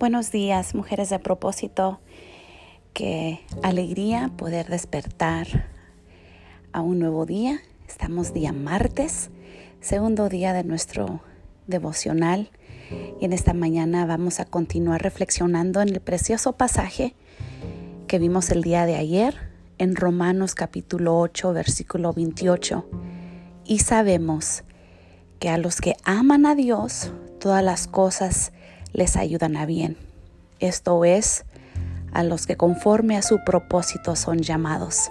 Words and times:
Buenos 0.00 0.32
días, 0.32 0.74
mujeres 0.74 1.10
de 1.10 1.18
propósito. 1.18 2.00
Qué 2.94 3.40
alegría 3.62 4.30
poder 4.34 4.66
despertar 4.68 5.68
a 6.72 6.80
un 6.80 6.98
nuevo 6.98 7.26
día. 7.26 7.60
Estamos 7.86 8.32
día 8.32 8.54
martes, 8.54 9.28
segundo 9.82 10.30
día 10.30 10.54
de 10.54 10.64
nuestro 10.64 11.20
devocional. 11.66 12.50
Y 13.20 13.26
en 13.26 13.34
esta 13.34 13.52
mañana 13.52 14.06
vamos 14.06 14.40
a 14.40 14.46
continuar 14.46 15.02
reflexionando 15.02 15.82
en 15.82 15.90
el 15.90 16.00
precioso 16.00 16.54
pasaje 16.54 17.14
que 18.06 18.18
vimos 18.18 18.48
el 18.48 18.62
día 18.62 18.86
de 18.86 18.96
ayer 18.96 19.34
en 19.76 19.96
Romanos 19.96 20.54
capítulo 20.54 21.18
8, 21.18 21.52
versículo 21.52 22.14
28. 22.14 22.88
Y 23.66 23.80
sabemos 23.80 24.64
que 25.40 25.50
a 25.50 25.58
los 25.58 25.82
que 25.82 25.94
aman 26.04 26.46
a 26.46 26.54
Dios, 26.54 27.12
todas 27.38 27.62
las 27.62 27.86
cosas 27.86 28.54
les 28.92 29.16
ayudan 29.16 29.56
a 29.56 29.66
bien. 29.66 29.96
Esto 30.58 31.04
es, 31.04 31.44
a 32.12 32.22
los 32.22 32.46
que 32.46 32.56
conforme 32.56 33.16
a 33.16 33.22
su 33.22 33.42
propósito 33.44 34.16
son 34.16 34.38
llamados. 34.40 35.10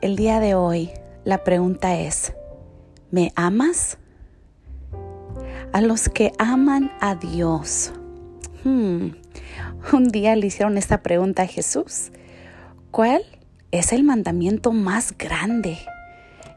El 0.00 0.16
día 0.16 0.40
de 0.40 0.54
hoy 0.54 0.90
la 1.24 1.44
pregunta 1.44 1.98
es, 1.98 2.34
¿me 3.10 3.32
amas? 3.36 3.98
A 5.72 5.80
los 5.80 6.08
que 6.08 6.32
aman 6.38 6.90
a 7.00 7.14
Dios. 7.14 7.92
Hmm, 8.64 9.08
un 9.92 10.08
día 10.08 10.36
le 10.36 10.46
hicieron 10.46 10.78
esta 10.78 11.02
pregunta 11.02 11.42
a 11.42 11.46
Jesús. 11.46 12.12
¿Cuál 12.90 13.24
es 13.70 13.92
el 13.92 14.04
mandamiento 14.04 14.72
más 14.72 15.16
grande? 15.16 15.78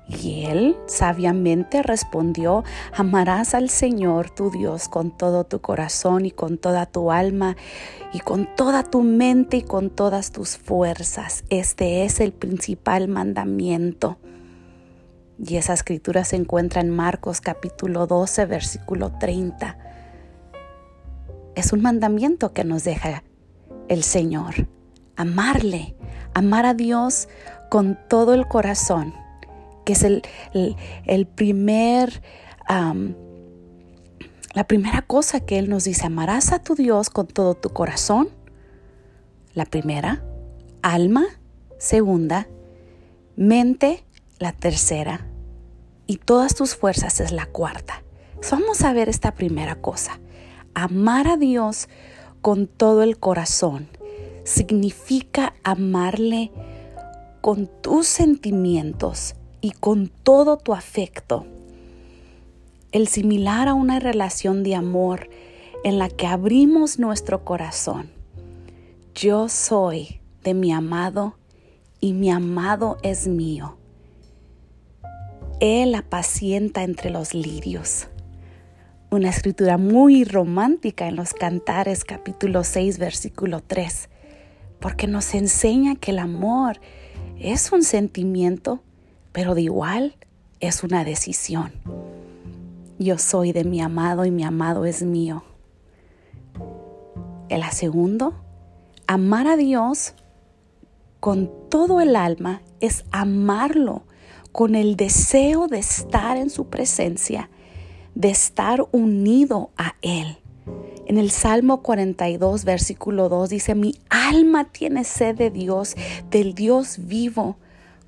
Y 0.09 0.45
él 0.45 0.77
sabiamente 0.85 1.83
respondió, 1.83 2.63
amarás 2.95 3.53
al 3.53 3.69
Señor 3.69 4.29
tu 4.29 4.49
Dios 4.51 4.87
con 4.87 5.11
todo 5.11 5.43
tu 5.43 5.59
corazón 5.59 6.25
y 6.25 6.31
con 6.31 6.57
toda 6.57 6.85
tu 6.85 7.11
alma 7.11 7.57
y 8.13 8.19
con 8.19 8.47
toda 8.55 8.83
tu 8.83 9.03
mente 9.03 9.57
y 9.57 9.61
con 9.63 9.89
todas 9.89 10.31
tus 10.31 10.55
fuerzas. 10.57 11.43
Este 11.49 12.05
es 12.05 12.21
el 12.21 12.31
principal 12.31 13.09
mandamiento. 13.09 14.17
Y 15.45 15.57
esa 15.57 15.73
escritura 15.73 16.23
se 16.23 16.37
encuentra 16.37 16.79
en 16.79 16.89
Marcos 16.89 17.41
capítulo 17.41 18.07
12, 18.07 18.45
versículo 18.45 19.11
30. 19.19 19.77
Es 21.55 21.73
un 21.73 21.81
mandamiento 21.81 22.53
que 22.53 22.63
nos 22.63 22.85
deja 22.85 23.23
el 23.89 24.03
Señor. 24.03 24.69
Amarle, 25.17 25.95
amar 26.33 26.65
a 26.65 26.73
Dios 26.73 27.27
con 27.69 27.99
todo 28.07 28.33
el 28.33 28.47
corazón 28.47 29.26
que 29.87 29.93
es 29.93 30.03
el, 30.03 31.27
primer, 31.27 32.21
la 34.53 34.67
primera 34.67 35.01
cosa 35.01 35.39
que 35.39 35.57
Él 35.57 35.69
nos 35.69 35.85
dice, 35.85 36.05
amarás 36.05 36.51
a 36.51 36.59
tu 36.59 36.75
Dios 36.75 37.09
con 37.09 37.25
todo 37.25 37.53
tu 37.53 37.69
corazón, 37.69 38.27
la 39.53 39.63
primera, 39.63 40.25
alma, 40.81 41.25
segunda, 41.77 42.49
mente, 43.37 44.03
la 44.39 44.51
tercera, 44.51 45.25
y 46.05 46.17
todas 46.17 46.53
tus 46.53 46.75
fuerzas 46.75 47.21
es 47.21 47.31
la 47.31 47.45
cuarta. 47.45 48.03
vamos 48.51 48.81
a 48.81 48.91
ver 48.91 49.07
esta 49.07 49.35
primera 49.35 49.75
cosa. 49.75 50.19
Amar 50.73 51.29
a 51.29 51.37
Dios 51.37 51.87
con 52.41 52.67
todo 52.67 53.03
el 53.03 53.19
corazón 53.19 53.87
significa 54.43 55.53
amarle 55.63 56.51
con 57.39 57.69
tus 57.81 58.05
sentimientos, 58.07 59.35
y 59.61 59.71
con 59.71 60.07
todo 60.07 60.57
tu 60.57 60.73
afecto. 60.73 61.45
El 62.91 63.07
similar 63.07 63.67
a 63.67 63.73
una 63.73 63.99
relación 63.99 64.63
de 64.63 64.75
amor 64.75 65.29
en 65.83 65.99
la 65.99 66.09
que 66.09 66.27
abrimos 66.27 66.99
nuestro 66.99 67.43
corazón. 67.43 68.09
Yo 69.13 69.49
soy 69.49 70.19
de 70.43 70.53
mi 70.53 70.71
amado 70.71 71.37
y 71.99 72.13
mi 72.13 72.29
amado 72.29 72.97
es 73.03 73.27
mío. 73.27 73.77
Él 75.59 75.95
apacienta 75.95 76.83
entre 76.83 77.09
los 77.09 77.33
lirios. 77.33 78.07
Una 79.09 79.29
escritura 79.29 79.77
muy 79.77 80.23
romántica 80.23 81.07
en 81.07 81.15
los 81.15 81.33
Cantares 81.33 82.03
capítulo 82.03 82.63
6 82.63 82.99
versículo 82.99 83.61
3, 83.65 84.09
porque 84.79 85.07
nos 85.07 85.33
enseña 85.33 85.95
que 85.95 86.11
el 86.11 86.19
amor 86.19 86.79
es 87.39 87.71
un 87.71 87.83
sentimiento 87.83 88.83
pero 89.37 89.53
de 89.53 89.61
igual 89.61 90.15
es 90.59 90.83
una 90.83 91.03
decisión. 91.03 91.71
Yo 92.97 93.19
soy 93.19 93.51
de 93.51 93.65
mi 93.65 93.79
amado 93.81 94.25
y 94.25 94.31
mi 94.31 94.43
amado 94.43 94.83
es 94.83 95.03
mío. 95.03 95.43
El 97.47 97.63
segundo, 97.65 98.33
amar 99.05 99.45
a 99.45 99.55
Dios 99.55 100.15
con 101.19 101.51
todo 101.69 102.01
el 102.01 102.15
alma 102.15 102.63
es 102.79 103.05
amarlo 103.11 104.05
con 104.51 104.73
el 104.73 104.95
deseo 104.95 105.67
de 105.67 105.77
estar 105.77 106.35
en 106.37 106.49
su 106.49 106.71
presencia, 106.71 107.51
de 108.15 108.31
estar 108.31 108.87
unido 108.91 109.69
a 109.77 109.97
Él. 110.01 110.39
En 111.05 111.19
el 111.19 111.29
Salmo 111.29 111.83
42, 111.83 112.65
versículo 112.65 113.29
2 113.29 113.49
dice, 113.49 113.75
mi 113.75 113.93
alma 114.09 114.71
tiene 114.71 115.03
sed 115.03 115.35
de 115.35 115.51
Dios, 115.51 115.95
del 116.31 116.55
Dios 116.55 117.05
vivo. 117.05 117.57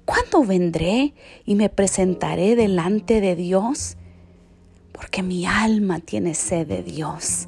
¿Cuándo 0.09 0.43
vendré 0.43 1.13
y 1.45 1.53
me 1.53 1.69
presentaré 1.69 2.55
delante 2.55 3.21
de 3.21 3.35
Dios? 3.35 3.95
Porque 4.91 5.21
mi 5.21 5.45
alma 5.45 5.99
tiene 5.99 6.33
sed 6.33 6.65
de 6.65 6.81
Dios. 6.81 7.47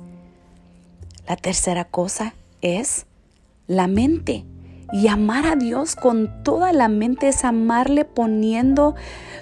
La 1.27 1.37
tercera 1.37 1.85
cosa 1.85 2.35
es 2.61 3.07
la 3.65 3.87
mente. 3.87 4.45
Y 4.93 5.07
amar 5.07 5.47
a 5.47 5.55
Dios 5.55 5.95
con 5.95 6.43
toda 6.43 6.71
la 6.71 6.87
mente 6.87 7.29
es 7.29 7.45
amarle 7.45 8.05
poniendo 8.05 8.93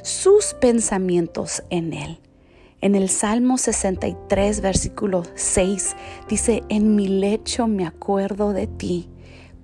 sus 0.01 0.53
pensamientos 0.53 1.63
en 1.69 1.91
Él. 1.91 2.21
En 2.79 2.95
el 2.95 3.09
Salmo 3.09 3.57
63, 3.57 4.61
versículo 4.61 5.23
6, 5.35 5.97
dice, 6.29 6.63
en 6.69 6.95
mi 6.95 7.09
lecho 7.09 7.67
me 7.67 7.85
acuerdo 7.85 8.53
de 8.53 8.67
ti, 8.67 9.09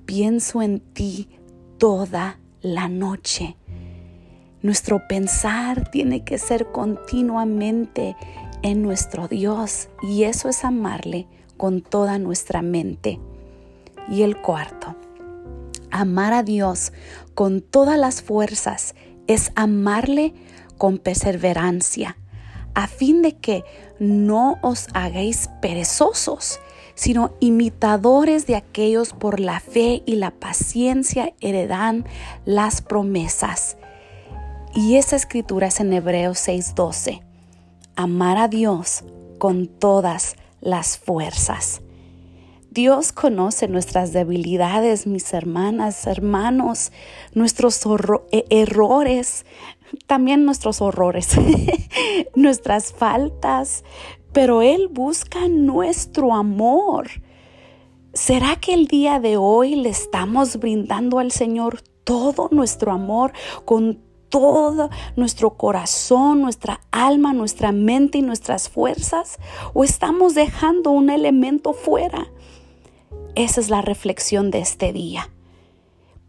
pienso 0.05 0.61
en 0.61 0.81
ti 0.81 1.29
toda 1.77 2.37
la 2.65 2.87
noche. 2.87 3.55
Nuestro 4.61 5.07
pensar 5.07 5.91
tiene 5.91 6.23
que 6.23 6.39
ser 6.39 6.71
continuamente 6.71 8.15
en 8.63 8.81
nuestro 8.81 9.27
Dios 9.27 9.89
y 10.01 10.23
eso 10.23 10.49
es 10.49 10.65
amarle 10.65 11.27
con 11.57 11.81
toda 11.81 12.17
nuestra 12.17 12.63
mente. 12.63 13.19
Y 14.09 14.23
el 14.23 14.41
cuarto, 14.41 14.95
amar 15.91 16.33
a 16.33 16.41
Dios 16.41 16.91
con 17.35 17.61
todas 17.61 17.99
las 17.99 18.23
fuerzas 18.23 18.95
es 19.27 19.51
amarle 19.55 20.33
con 20.79 20.97
perseverancia, 20.97 22.17
a 22.73 22.87
fin 22.87 23.21
de 23.21 23.37
que 23.37 23.63
no 23.99 24.57
os 24.63 24.87
hagáis 24.93 25.49
perezosos, 25.61 26.59
sino 26.95 27.33
imitadores 27.39 28.47
de 28.47 28.55
aquellos 28.55 29.13
por 29.13 29.39
la 29.39 29.59
fe 29.59 30.01
y 30.05 30.15
la 30.15 30.31
paciencia 30.31 31.33
heredan 31.41 32.05
las 32.45 32.81
promesas. 32.81 33.77
Y 34.73 34.95
esa 34.95 35.15
escritura 35.15 35.67
es 35.67 35.79
en 35.79 35.93
Hebreos 35.93 36.39
6:12. 36.39 37.21
Amar 37.95 38.37
a 38.37 38.47
Dios 38.47 39.03
con 39.37 39.67
todas 39.67 40.35
las 40.61 40.97
fuerzas. 40.97 41.81
Dios 42.71 43.13
conoce 43.13 43.69
nuestras 43.69 44.11
debilidades, 44.11 45.07
mis 45.07 45.33
hermanas, 45.33 46.07
hermanos, 46.07 46.91
nuestros 47.33 47.79
e-, 48.33 48.45
errores, 48.49 49.45
también 50.07 50.43
nuestros 50.43 50.81
horrores, 50.81 51.29
nuestras 52.35 52.91
faltas, 52.91 53.85
pero 54.35 54.61
Él 54.61 54.89
busca 54.89 55.47
nuestro 55.47 56.33
amor. 56.33 57.07
¿Será 58.11 58.57
que 58.57 58.73
el 58.73 58.87
día 58.87 59.21
de 59.21 59.37
hoy 59.37 59.75
le 59.75 59.87
estamos 59.87 60.57
brindando 60.57 61.19
al 61.19 61.31
Señor 61.31 61.81
todo 62.03 62.49
nuestro 62.51 62.91
amor 62.91 63.31
con 63.63 64.01
todo 64.27 64.89
nuestro 65.15 65.51
corazón, 65.51 66.41
nuestra 66.41 66.81
alma, 66.91 67.31
nuestra 67.31 67.71
mente 67.71 68.17
y 68.17 68.23
nuestras 68.23 68.67
fuerzas? 68.67 69.37
¿O 69.73 69.85
estamos 69.85 70.35
dejando 70.35 70.91
un 70.91 71.09
elemento 71.09 71.71
fuera? 71.71 72.27
Esa 73.35 73.61
es 73.61 73.69
la 73.69 73.81
reflexión 73.81 74.51
de 74.51 74.59
este 74.59 74.91
día. 74.91 75.29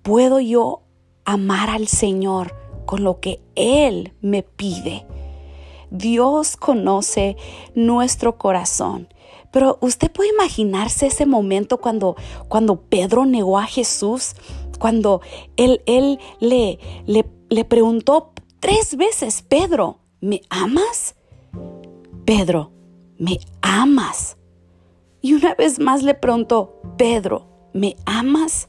¿Puedo 0.03 0.39
yo 0.39 0.83
amar 1.25 1.71
al 1.71 1.89
Señor 1.89 2.55
con 2.87 3.03
lo 3.03 3.19
que 3.19 3.41
Él 3.57 4.13
me 4.21 4.45
pide? 4.45 5.05
Dios 5.91 6.57
conoce 6.57 7.37
nuestro 7.75 8.39
corazón. 8.39 9.09
Pero 9.51 9.79
usted 9.81 10.11
puede 10.11 10.31
imaginarse 10.31 11.07
ese 11.07 11.27
momento 11.27 11.79
cuando, 11.79 12.17
cuando 12.49 12.81
Pedro 12.83 13.25
negó 13.27 13.59
a 13.59 13.67
Jesús, 13.67 14.35
cuando 14.79 15.21
él, 15.57 15.83
él 15.87 16.19
le, 16.41 16.79
le, 17.07 17.27
le 17.49 17.65
preguntó 17.65 18.33
tres 18.61 18.97
veces, 18.97 19.43
Pedro, 19.43 20.01
¿me 20.21 20.43
amas? 20.51 21.15
Pedro, 22.25 22.73
¿me 23.19 23.39
amas? 23.63 24.37
Y 25.23 25.35
una 25.35 25.55
vez 25.55 25.79
más 25.79 26.03
le 26.03 26.15
preguntó, 26.15 26.81
Pedro, 26.97 27.47
¿me 27.73 27.97
amas? 28.05 28.69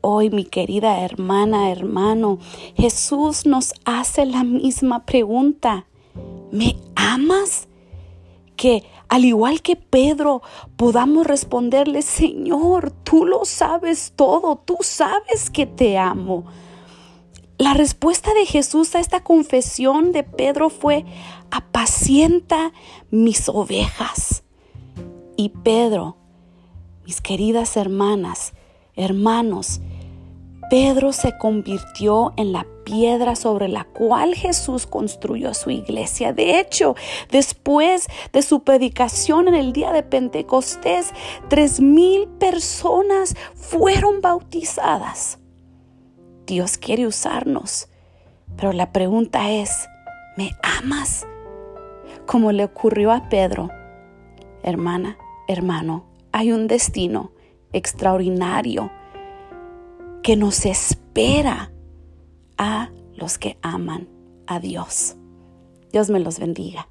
Hoy, 0.00 0.30
mi 0.30 0.44
querida 0.44 1.00
hermana, 1.00 1.70
hermano, 1.70 2.38
Jesús 2.76 3.44
nos 3.44 3.72
hace 3.84 4.24
la 4.24 4.44
misma 4.44 5.04
pregunta. 5.04 5.86
¿Me 6.50 6.76
amas? 6.94 7.68
Que 8.56 8.84
al 9.08 9.24
igual 9.24 9.62
que 9.62 9.76
Pedro, 9.76 10.42
podamos 10.76 11.26
responderle, 11.26 12.02
Señor, 12.02 12.90
tú 12.90 13.24
lo 13.24 13.44
sabes 13.44 14.12
todo, 14.16 14.56
tú 14.56 14.78
sabes 14.80 15.50
que 15.50 15.66
te 15.66 15.96
amo. 15.96 16.44
La 17.58 17.72
respuesta 17.72 18.34
de 18.34 18.44
Jesús 18.44 18.94
a 18.94 19.00
esta 19.00 19.22
confesión 19.22 20.12
de 20.12 20.24
Pedro 20.24 20.70
fue, 20.70 21.04
apacienta 21.50 22.72
mis 23.10 23.48
ovejas. 23.48 24.42
Y 25.36 25.50
Pedro, 25.50 26.16
mis 27.04 27.20
queridas 27.20 27.76
hermanas, 27.76 28.54
hermanos, 28.94 29.80
Pedro 30.68 31.12
se 31.12 31.38
convirtió 31.38 32.32
en 32.36 32.52
la 32.52 32.66
piedra 32.84 33.36
sobre 33.36 33.68
la 33.68 33.84
cual 33.84 34.34
Jesús 34.34 34.86
construyó 34.86 35.54
su 35.54 35.70
iglesia. 35.70 36.32
De 36.32 36.58
hecho, 36.58 36.96
después 37.30 38.08
de 38.32 38.42
su 38.42 38.64
predicación 38.64 39.48
en 39.48 39.54
el 39.54 39.72
día 39.72 39.92
de 39.92 40.02
Pentecostés, 40.02 41.12
tres 41.48 41.80
mil 41.80 42.26
personas 42.26 43.36
fueron 43.54 44.20
bautizadas. 44.20 45.38
Dios 46.46 46.78
quiere 46.78 47.06
usarnos, 47.06 47.88
pero 48.56 48.72
la 48.72 48.92
pregunta 48.92 49.50
es, 49.50 49.88
¿me 50.36 50.50
amas? 50.62 51.26
Como 52.26 52.50
le 52.50 52.64
ocurrió 52.64 53.12
a 53.12 53.28
Pedro. 53.28 53.70
Hermana, 54.62 55.16
hermano, 55.46 56.06
hay 56.32 56.50
un 56.50 56.66
destino 56.66 57.32
extraordinario 57.72 58.90
que 60.26 60.34
nos 60.34 60.66
espera 60.66 61.70
a 62.58 62.90
los 63.14 63.38
que 63.38 63.58
aman 63.62 64.08
a 64.48 64.58
Dios. 64.58 65.14
Dios 65.92 66.10
me 66.10 66.18
los 66.18 66.40
bendiga. 66.40 66.88